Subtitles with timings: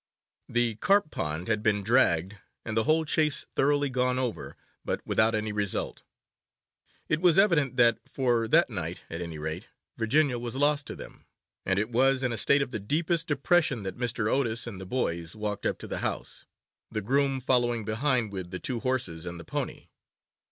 [0.49, 5.35] The carp pond had been dragged, and the whole Chase thoroughly gone over, but without
[5.35, 6.01] any result.
[7.07, 9.67] It was evident that, for that night at any rate,
[9.97, 11.27] Virginia was lost to them;
[11.67, 14.27] and it was in a state of the deepest depression that Mr.
[14.27, 16.45] Otis and the boys walked up to the house,
[16.89, 19.89] the groom following behind with the two horses and the pony.